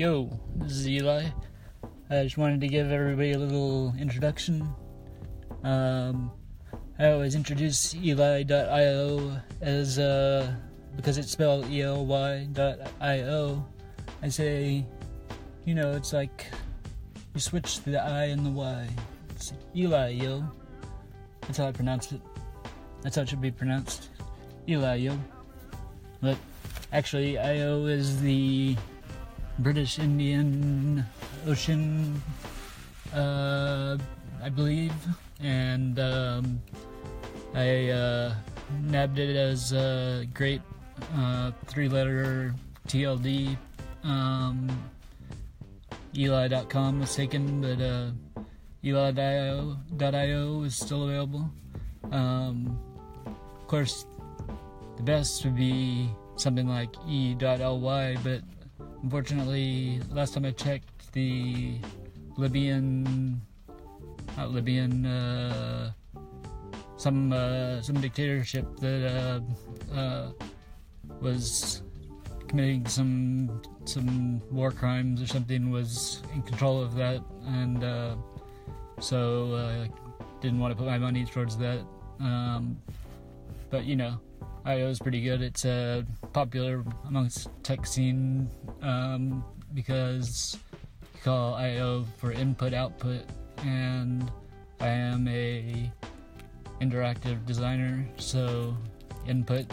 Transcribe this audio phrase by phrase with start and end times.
[0.00, 1.26] Yo, this is Eli.
[2.08, 4.66] I just wanted to give everybody a little introduction.
[5.62, 6.32] Um,
[6.98, 10.54] I always introduce Ely.io as, uh,
[10.96, 13.66] because it's spelled E-L-Y.io.
[14.22, 14.86] I say,
[15.66, 16.46] you know, it's like
[17.34, 18.88] you switch the I and the Y.
[19.36, 20.42] It's Eli, yo.
[21.42, 22.22] That's how I pronounce it.
[23.02, 24.08] That's how it should be pronounced.
[24.66, 25.18] Eli, yo.
[26.22, 26.38] But
[26.90, 28.78] actually, IO is the
[29.62, 31.04] British Indian
[31.46, 32.22] Ocean,
[33.14, 33.98] uh,
[34.42, 34.94] I believe,
[35.38, 36.62] and um,
[37.54, 38.34] I uh,
[38.82, 40.62] nabbed it as a great
[41.14, 42.54] uh, three-letter
[42.88, 43.58] TLD.
[44.02, 44.68] Um,
[46.16, 48.10] Ely.com was taken, but uh,
[48.82, 51.50] Ely.io is still available.
[52.10, 52.80] Um,
[53.26, 54.06] of course,
[54.96, 58.40] the best would be something like e.ly, but
[59.02, 61.78] unfortunately, last time I checked, the
[62.36, 63.40] Libyan,
[64.36, 65.92] not Libyan, uh,
[66.96, 69.40] some uh, some dictatorship that
[69.92, 70.32] uh, uh,
[71.20, 71.82] was
[72.48, 78.16] committing some some war crimes or something was in control of that, and uh,
[79.00, 79.86] so uh,
[80.40, 81.80] didn't want to put my money towards that.
[82.20, 82.80] Um,
[83.70, 84.20] but you know,
[84.64, 85.42] IO is pretty good.
[85.42, 88.48] It's uh, popular amongst tech scene
[88.82, 89.44] um,
[89.74, 90.58] because
[91.02, 93.22] you call IO for input output,
[93.64, 94.30] and
[94.80, 95.90] I am a
[96.80, 98.76] interactive designer, so
[99.26, 99.66] input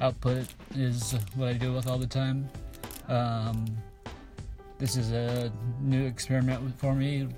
[0.00, 2.48] output is what I deal with all the time.
[3.08, 3.64] Um,
[4.78, 7.28] this is a new experiment for me,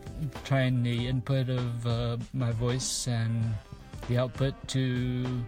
[0.44, 3.54] trying the input of uh, my voice and
[4.08, 5.44] the output to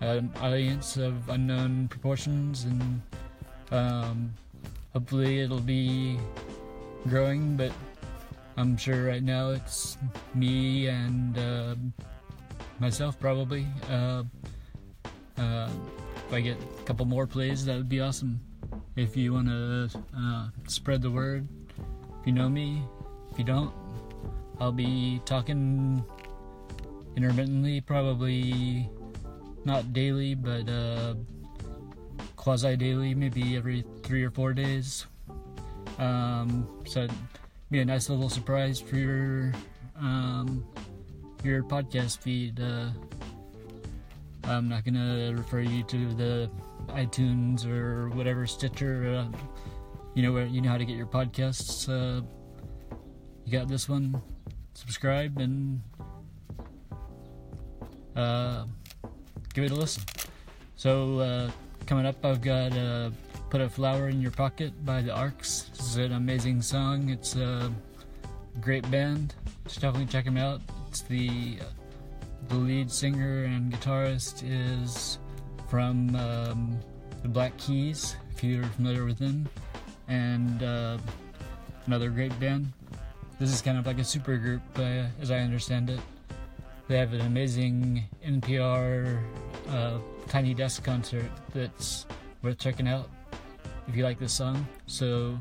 [0.00, 3.02] an audience of unknown proportions, and
[3.70, 4.32] um,
[4.92, 6.18] hopefully it'll be
[7.08, 7.56] growing.
[7.56, 7.72] But
[8.56, 9.98] I'm sure right now it's
[10.34, 11.74] me and uh,
[12.78, 13.66] myself probably.
[13.90, 14.24] Uh,
[15.38, 15.68] uh,
[16.26, 18.40] if I get a couple more plays, that would be awesome.
[18.96, 21.46] If you want to uh, spread the word,
[22.20, 22.82] if you know me,
[23.30, 23.72] if you don't,
[24.58, 26.02] I'll be talking
[27.16, 28.88] intermittently, probably
[29.66, 31.14] not daily, but uh,
[32.36, 35.06] quasi daily, maybe every three or four days.
[35.98, 37.16] Um, so it'd
[37.70, 39.52] be a nice little surprise for your
[39.98, 40.64] um,
[41.42, 42.60] your podcast feed.
[42.60, 42.90] Uh,
[44.44, 46.50] I'm not gonna refer you to the
[46.88, 49.26] iTunes or whatever Stitcher.
[49.26, 49.38] Uh,
[50.14, 51.88] you know where you know how to get your podcasts.
[51.88, 52.22] Uh,
[53.44, 54.22] you got this one.
[54.74, 55.80] Subscribe and
[58.14, 58.66] uh,
[59.56, 60.02] give it a listen.
[60.76, 61.50] So uh,
[61.86, 63.08] coming up, I've got uh,
[63.48, 65.70] "Put a Flower in Your Pocket" by the Arcs.
[65.74, 67.08] This is an amazing song.
[67.08, 67.72] It's a
[68.60, 69.34] great band.
[69.64, 70.60] Definitely check them out.
[70.88, 71.56] It's the
[72.48, 75.18] the lead singer and guitarist is
[75.70, 76.78] from um,
[77.22, 79.48] the Black Keys, if you're familiar with them,
[80.06, 80.98] and uh,
[81.86, 82.70] another great band.
[83.40, 86.00] This is kind of like a super group, uh, as I understand it.
[86.88, 89.20] They have an amazing NPR
[89.70, 92.06] uh, Tiny Desk concert that's
[92.42, 93.08] worth checking out
[93.88, 94.66] if you like this song.
[94.86, 95.38] So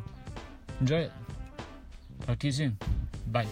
[0.79, 1.11] enjoy it.
[2.25, 2.77] Talk to you soon.
[3.27, 3.47] Bye.